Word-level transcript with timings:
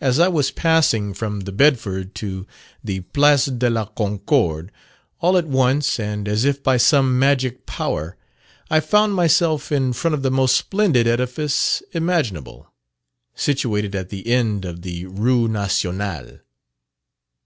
As 0.00 0.18
I 0.18 0.26
was 0.26 0.50
passing 0.50 1.14
from 1.14 1.42
the 1.42 1.52
Bedford 1.52 2.16
to 2.16 2.48
the 2.82 2.98
Place 3.02 3.44
de 3.46 3.70
La 3.70 3.84
Concord, 3.84 4.72
all 5.20 5.36
at 5.36 5.46
once, 5.46 6.00
and 6.00 6.26
as 6.26 6.44
if 6.44 6.64
by 6.64 6.76
some 6.76 7.16
magic 7.16 7.64
power, 7.64 8.16
I 8.70 8.80
found 8.80 9.14
myself 9.14 9.70
in 9.70 9.92
front 9.92 10.16
of 10.16 10.24
the 10.24 10.32
most 10.32 10.56
splendid 10.56 11.06
edifice 11.06 11.80
imaginable, 11.92 12.72
situated 13.36 13.94
at 13.94 14.08
the 14.08 14.26
end 14.26 14.64
of 14.64 14.82
the 14.82 15.06
Rue 15.06 15.46
Nationale. 15.46 16.40